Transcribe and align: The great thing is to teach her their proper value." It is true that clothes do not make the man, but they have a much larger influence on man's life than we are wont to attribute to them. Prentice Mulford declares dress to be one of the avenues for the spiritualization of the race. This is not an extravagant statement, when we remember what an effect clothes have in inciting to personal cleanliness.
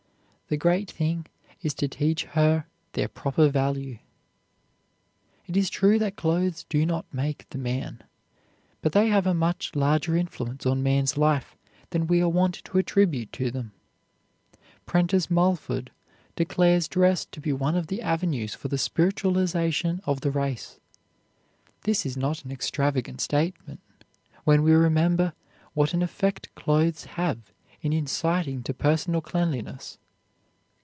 The 0.51 0.57
great 0.57 0.91
thing 0.91 1.27
is 1.61 1.73
to 1.75 1.87
teach 1.87 2.25
her 2.25 2.65
their 2.91 3.07
proper 3.07 3.47
value." 3.47 3.99
It 5.47 5.55
is 5.55 5.69
true 5.69 5.97
that 5.99 6.17
clothes 6.17 6.65
do 6.67 6.85
not 6.85 7.05
make 7.13 7.47
the 7.51 7.57
man, 7.57 8.03
but 8.81 8.91
they 8.91 9.07
have 9.07 9.25
a 9.25 9.33
much 9.33 9.71
larger 9.75 10.17
influence 10.17 10.65
on 10.65 10.83
man's 10.83 11.15
life 11.15 11.55
than 11.91 12.05
we 12.05 12.19
are 12.21 12.27
wont 12.27 12.55
to 12.65 12.77
attribute 12.77 13.31
to 13.31 13.49
them. 13.49 13.71
Prentice 14.85 15.29
Mulford 15.31 15.89
declares 16.35 16.89
dress 16.89 17.23
to 17.27 17.39
be 17.39 17.53
one 17.53 17.77
of 17.77 17.87
the 17.87 18.01
avenues 18.01 18.53
for 18.53 18.67
the 18.67 18.77
spiritualization 18.77 20.01
of 20.03 20.19
the 20.19 20.31
race. 20.31 20.81
This 21.83 22.05
is 22.05 22.17
not 22.17 22.43
an 22.43 22.51
extravagant 22.51 23.21
statement, 23.21 23.79
when 24.43 24.63
we 24.63 24.73
remember 24.73 25.31
what 25.73 25.93
an 25.93 26.03
effect 26.03 26.53
clothes 26.55 27.05
have 27.15 27.53
in 27.81 27.93
inciting 27.93 28.63
to 28.63 28.73
personal 28.73 29.21
cleanliness. 29.21 29.97